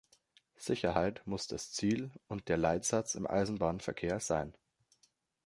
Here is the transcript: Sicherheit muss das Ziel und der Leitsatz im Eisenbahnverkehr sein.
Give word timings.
Sicherheit 0.57 1.21
muss 1.27 1.45
das 1.45 1.71
Ziel 1.73 2.09
und 2.27 2.49
der 2.49 2.57
Leitsatz 2.57 3.13
im 3.13 3.27
Eisenbahnverkehr 3.27 4.19
sein. 4.19 4.55